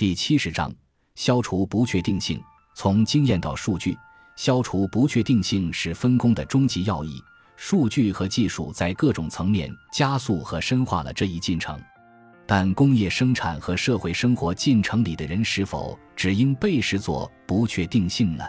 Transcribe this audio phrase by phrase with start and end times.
[0.00, 0.72] 第七十章：
[1.14, 2.42] 消除不确定性。
[2.74, 3.94] 从经验到数据，
[4.34, 7.22] 消除不确定性是分工的终极要义。
[7.54, 11.78] 数据和技术在各种层面加速和深化了这一进程。
[12.46, 18.44] 但工业生产和社会生活进程里的人是否只应被视作不确定性呢？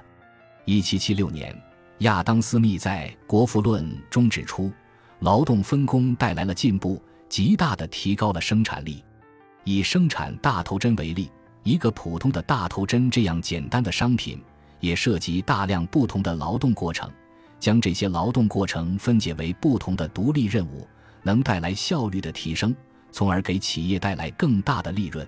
[0.64, 1.54] 一七七六年，
[1.98, 4.72] 亚当·斯密在《国富论》中指出，
[5.20, 9.04] 劳动分工带来了进步，极大地提高了生产力。
[9.66, 11.30] 以生产大头针为例。
[11.64, 14.42] 一个普通的大头针这样简单的商品，
[14.80, 17.10] 也涉及大量不同的劳动过程。
[17.60, 20.88] 将这些劳动过程分解为不同的独立任务，
[21.22, 22.76] 能带来效率的提升，
[23.12, 25.28] 从而给企业带来更大的利润。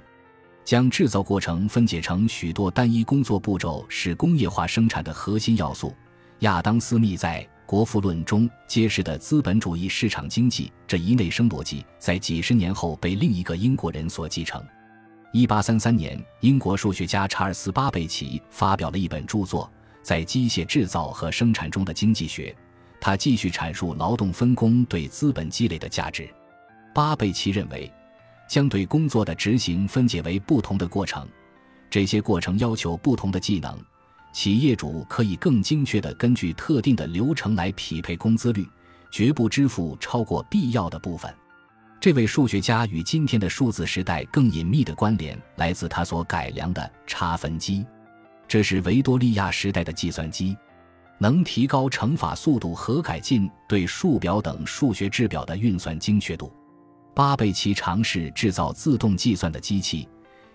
[0.65, 5.93] 将制造过程分解成许多单一工作步骤，是工业化生产的核心要素。
[6.39, 14.59] 亚当·斯密在《国富论》中揭示的资本主义市场经济这一内生逻辑，在几十年后被另一个英国人所继承。
[15.35, 19.67] 一八三三年，英国数学家查尔斯·巴贝奇发表了一本著作，
[20.03, 22.55] 在机械制造和生产中的经济学。
[23.01, 26.31] 他继续阐述劳动分工对资本积累的价值。
[26.93, 27.91] 巴贝奇认为，
[28.47, 31.27] 将对工作的执行分解为不同的过程，
[31.89, 33.75] 这些过程要求不同的技能，
[34.33, 38.69] 企业主可以更精确地根据特定的流程来匹配工资率，
[39.09, 41.33] 绝不支付超过必要的部分。
[42.03, 47.85] 这位数学家与今天的数字时代更隐秘的关联来自他所改良的差分机，
[48.45, 50.57] 这是维多利亚时代的计算机，
[51.17, 56.51] 能提高乘法速度和改进对数表等数学制表的运算精确度。
[57.15, 60.05] 巴贝奇尝试制造自动计算的机器，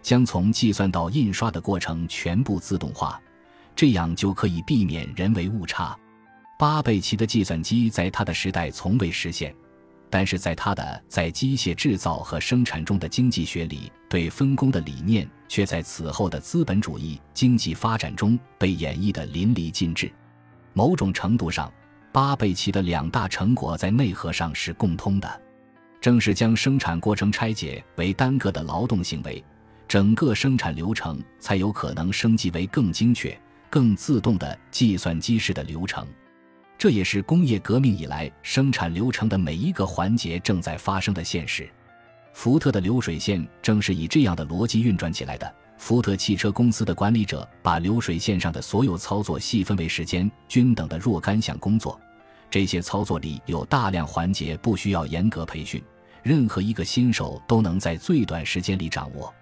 [0.02, 3.18] 将从计算到印刷的过程全部自动化，
[3.74, 5.98] 这样就可以避免人为误差。
[6.58, 9.54] 巴贝奇的计算机在他的时代从未实现。
[10.10, 20.10] 但是在他的在机械制造和生产中的经济学里，对分工的理念却在此后的资本主义经济发展中被演绎得淋漓尽致。
[20.72, 21.72] 某种程度上，
[22.12, 25.42] 巴贝奇的两大成果在内核上是共通的。
[26.00, 29.44] 正是将生产过程拆解为单个的劳动行为，
[29.88, 33.36] 整个生产流程才有可能升级为更精确、
[33.68, 36.06] 更自动的计算机式的流程。
[36.78, 41.68] 这也是工业革命以来生产流程的每一个环节正在发生的现实。
[42.32, 45.54] 福特的流水线正是以这样的逻辑运转起来的。
[45.76, 52.00] 福特汽车公司的管理者把流水线上的所有操作细分为时间均等的若干项工作，
[52.48, 55.82] 这些操作里有大量环节不需要严格培训，
[56.22, 59.32] 任何一个新手都能在最短时间里掌握。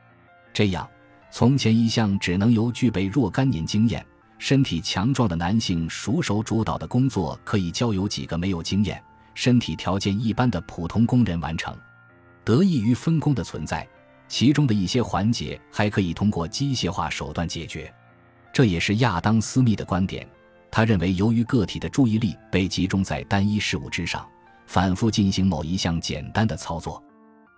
[0.53, 0.89] 这样，
[1.31, 4.05] 从前一项只能由具备若干年经验。
[4.39, 9.03] 身体强壮的男性熟手主导的工作，可以交由几个没有经验、
[9.35, 11.75] 身体条件一般的普通工人完成。
[12.45, 13.89] 得益于分工的存在，
[14.29, 17.93] 其中的一些环节还可以通过机械化手段解决。
[18.53, 20.29] 这也是亚当·斯密的观点。
[20.71, 24.27] 他认为，由于个体的注意力被集中在单一事物之上，
[24.67, 27.03] 反复进行某一项简单的操作，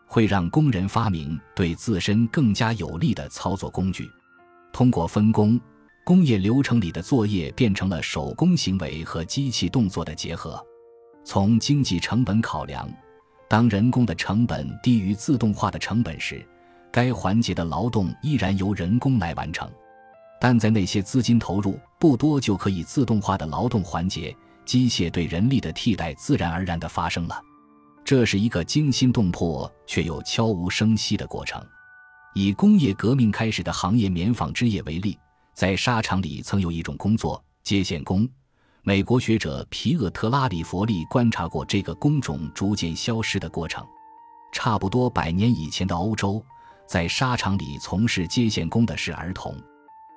[0.07, 4.09] 会让工人发明对自身更加有利的操作工具。
[4.73, 5.61] 通过分工。
[6.09, 10.59] 工业流程里的作业变成了手工行为和机器动作的结合。
[11.23, 12.91] 从经济成本考量，
[13.47, 16.43] 当人工的成本低于自动化的成本时，
[16.91, 19.71] 该环节的劳动依然由人工来完成。
[20.41, 27.39] 但在那些资金投入不多就可以自动化的劳动环节，机械对人力的替代自然而然地发生了。
[28.03, 31.63] 这是一个惊心动魄却又悄无声息的过程。
[32.35, 35.15] 以工业革命开始的行业棉纺织业为例。
[35.59, 38.29] 在纱厂里曾有一种工作——接线工。
[38.83, 43.85] 美国学者皮厄特拉里佛利观察过这个工种逐渐消失的过程。
[44.53, 46.41] 差不多百年以前的欧洲，
[46.87, 49.53] 在纱厂里从事接线工的是儿童，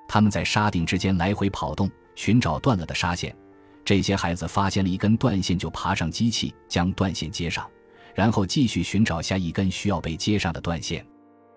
[0.06, 3.36] 他们在纱锭之间来回跑动，寻找断了的纱线。
[3.84, 7.68] 这些孩子发现了一根断线，就爬上机器将断线接上，
[8.14, 11.04] 然后继续寻找下一根需要被接上的断线。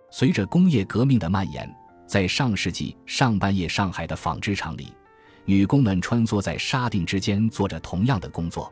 [0.09, 1.71] 随着工业革命的蔓延。
[2.07, 4.93] 在上世纪上半叶，上海的纺织厂里，
[5.45, 8.71] 女工们穿梭在纱锭之间，做着同样的工作。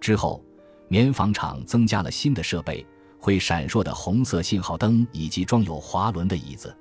[0.00, 0.44] 之后，
[0.88, 2.84] 棉纺厂增加了新的设备，
[3.18, 6.76] 会闪烁的红色信号灯以及装有滑轮的椅子。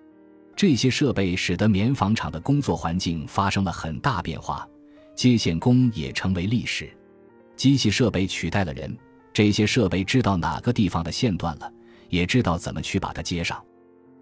[0.55, 4.67] 这些设备使得棉纺厂的工作环境发生了很大变化，
[5.15, 6.89] 接线工也成为历史。
[7.55, 8.95] 机器设备取代了人，
[9.33, 11.71] 这些设备知道哪个地方的线断了，
[12.09, 13.63] 也知道怎么去把它接上。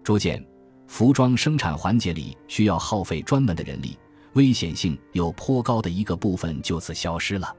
[0.02, 0.44] 逐渐。
[0.90, 3.96] 服装生产环节里需要耗费专门的人力，
[4.32, 7.56] 危险性有颇高的一个部分就此消失了。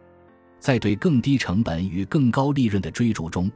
[0.60, 3.50] 在对更低成本与更高利润的追逐中，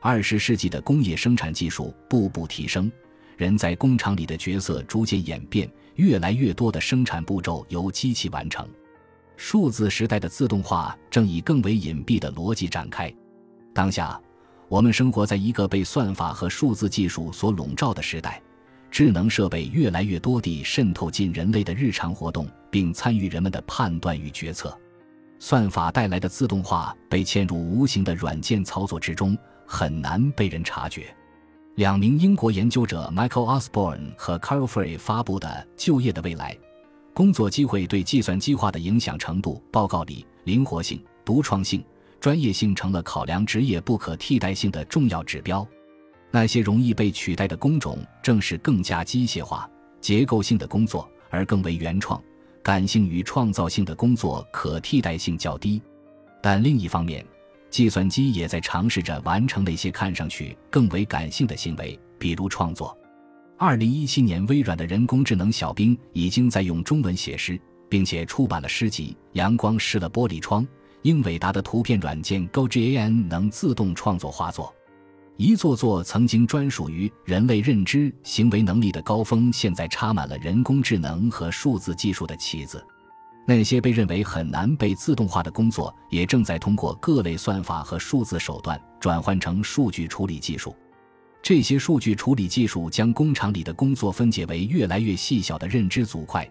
[0.00, 2.90] 二十世纪的工业生产技术步步提升，
[3.36, 8.68] 人在工厂里的角色逐渐演变，越来越多的生产步骤由机器完成。
[9.36, 13.10] 数字时代的自动化正以更为隐蔽的逻辑展开。
[13.72, 14.20] 当下，
[14.68, 18.42] 我们生活在一个被算法和数字技术所笼罩的时代，
[18.90, 24.76] 智能设备越来越多地渗透进人类的日常活动，并参与人们的判断与决策。
[25.38, 31.14] 算法带来的自动化被嵌入无形的软件操作之中，很难被人察觉。
[31.76, 36.54] 两名英国研究者 Michael Osborne 和 Carl Frey 发布的《就业的未来：
[37.14, 41.82] 工作机会对计算机化的影响程度》报告里，灵活性、独创性、
[42.20, 45.66] 专业性成了考量职业不可替代性的重要指标。
[46.30, 49.68] 那些容易被取代的工种，正是更加机械化、
[50.00, 52.20] 结构性的工作，而更为原创。
[52.62, 55.80] 感性与创造性的工作可替代性较低，
[56.42, 57.24] 但另一方面，
[57.70, 62.96] 计算机也在尝试着完成那些看上去更为感性的行为，比如创作。
[63.56, 70.62] 二零一七年，微软的人工智能小兵已经在用中文写诗，并且出版了诗集《阳光湿了玻璃窗》。
[71.02, 74.74] 英伟达的图片软件 GoGAN 能自动创作画作。
[75.40, 82.86] 一座座曾经专属于人类认知行为能力的高峰，现在插满了人工智能和数字技术的旗子。
[83.46, 90.76] 那些被认为很难被自动化的工作，也正在通过各类算法和数字手段转换成数据处理技术。
[91.42, 96.46] 这些数据处理技术将工厂里的工作分解为越来越细小的认知组块，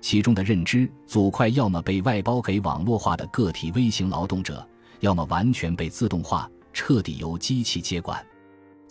[0.00, 4.68] 其中的认知组块要么被外包给网络化的个体微型劳动者，
[4.98, 8.20] 要么完全被自动化，彻底由机器接管。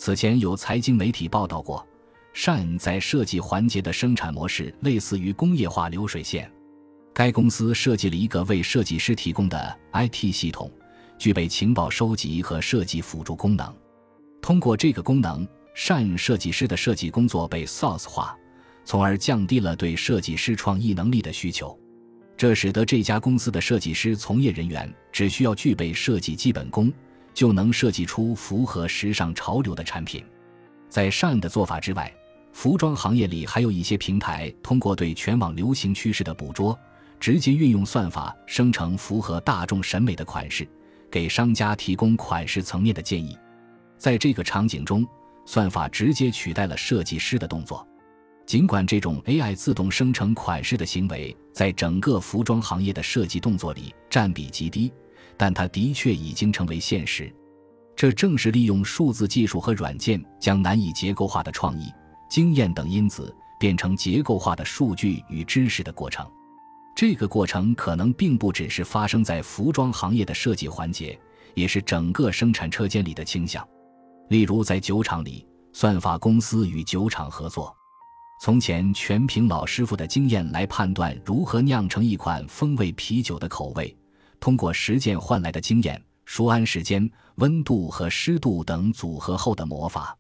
[0.03, 1.88] 此前有财经媒体报道过，
[2.33, 6.51] 善在设计环节的生产模式类似于工业化流水线。
[7.13, 10.71] 该公司设计了一个为设计师提供的 IT 系统，
[11.19, 13.71] 具备情报收集和设计辅助功能。
[14.42, 18.36] 通过这个功能，善设计师的设计工作被 SaaS 化，
[18.83, 21.80] 从而降低了对设计师创意能力的需求。
[22.36, 26.92] 这使得这家公司的设计师从业人员只需要具备设计基本功。
[27.33, 30.24] 就能设计出符合时尚潮流的产品。
[30.89, 32.13] 在善的做法之外，
[32.54, 36.78] 服装行业里还有一些平台通过对全网流行趋势的捕捉，
[37.19, 40.68] 直接运用算法生成符合大众审美的款式，
[41.10, 43.38] 给商家提供款式层面的建议。
[43.98, 45.07] 在这个场景中，
[45.45, 47.88] 算法直接取代了设计师的动作。
[48.45, 54.92] 尽管这种 AI 自动生成款式的行为在整个服装行业的设计动作里占比极低。
[55.42, 57.34] 但它的确已经成为现实，
[57.96, 61.92] 这正是利用数字技术和软件将难以结构化的创意、
[62.30, 66.24] 经验等因子变成结构化的数据与知识的过程。
[66.96, 71.20] 这个过程可能并不只是发生在服装行业的设计环节，
[71.56, 73.68] 也是整个生产车间里的倾向。
[74.30, 77.76] 例如，在酒厂里，算法公司与酒厂合作，
[78.44, 83.98] 从前全凭老师傅的经验来判断如何酿成一款风味啤酒的口味。
[84.42, 90.18] 通过实践换来的经验，熟安时间、温度和湿度等组合后的魔法。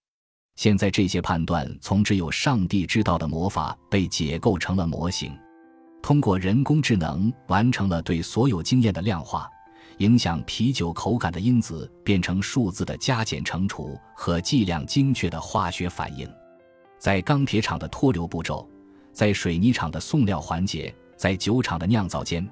[0.55, 5.35] 现在这些判断从只有上帝知道的魔法被解构成了模型，
[6.03, 9.49] 通过人工智能完成了对所有经验的量化，
[9.97, 16.29] 影响啤酒口感的因子变成数字的加减乘除和计量精确的化学反应。
[16.99, 18.69] 在钢铁厂的脱硫步骤，
[19.11, 22.47] 在水泥厂的送料环节，在酒厂的酿造间。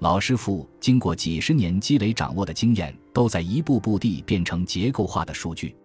[0.00, 5.76] 老师傅经过几十年积累掌握的经验，都在一步步地变成结构化的数据。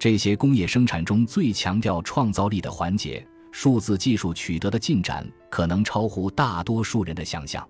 [0.00, 7.64] 这些工业生产中最强调创造力的环节，数字技术取得的进展可能超乎大多数人的想象。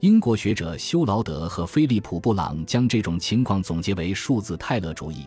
[0.00, 5.26] 英国学者休劳德和菲利普·布朗将这种情况总结为数字泰勒主义。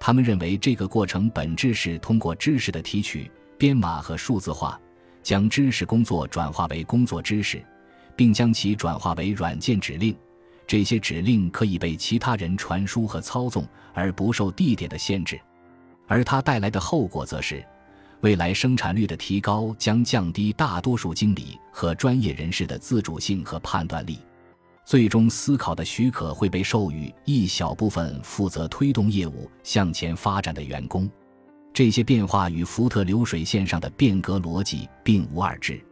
[0.00, 4.80] 他们认为，这个过程本质是通过知识的提取、编码和数字化，
[5.22, 7.62] 将知识工作转化为工作知识。
[8.22, 10.16] 并将其转化为软件指令，
[10.64, 15.40] 这些指令可以被其他人传输和操纵，而不受地点的限制。
[16.06, 17.66] 而它带来的后果则是，
[18.20, 24.20] 未来生产率的提高将降低大多数经理和专业人士的自主性和判断力。
[24.84, 31.10] 最终思考的许可会被授予一小部分负责推动业务向前发展的员工。
[31.74, 35.84] 这些变化与福特流水线上的变革逻辑并无二致。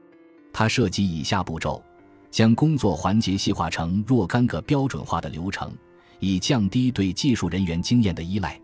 [0.52, 1.82] 它涉及以下步骤。
[2.30, 5.72] 将工作环节细化成若干个标准化的流程，
[6.18, 8.60] 以降低对技术人员经验的依赖。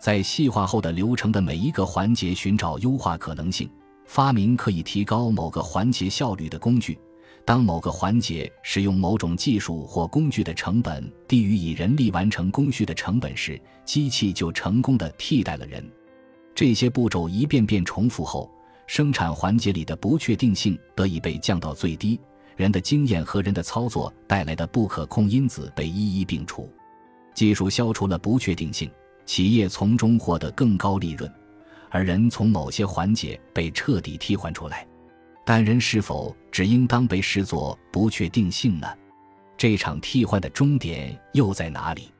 [0.00, 3.68] 在细化后的流程的每一个环节寻找优化可能性，
[4.04, 6.98] 发明可以提高某个环节效率的工具。
[7.44, 15.82] 当某个环节使用某种技术或工具的成本低于以人力完成工序的成本时，机器就成功的替代了人。
[16.54, 18.50] 这些步骤一遍遍重复后，
[18.86, 22.20] 生产环节里的不确定性得以被降到最低，
[22.58, 26.68] 人的经验和人的操作带来的不可控因子被一一摒除。
[27.32, 28.90] 技术消除了不确定性，
[29.24, 31.32] 企业从中获得更高利润，
[31.88, 34.84] 而人从某些环节被彻底替换出来。
[35.44, 38.88] 但人是否只应当被视作不确定性呢？
[39.56, 42.10] 这场替换的终点又在哪里？